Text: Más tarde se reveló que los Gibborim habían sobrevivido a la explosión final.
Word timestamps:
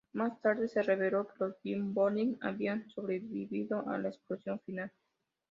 Más 0.13 0.41
tarde 0.41 0.67
se 0.67 0.81
reveló 0.81 1.27
que 1.27 1.33
los 1.39 1.55
Gibborim 1.61 2.35
habían 2.41 2.89
sobrevivido 2.89 3.87
a 3.87 3.99
la 3.99 4.09
explosión 4.09 4.59
final. 4.61 4.91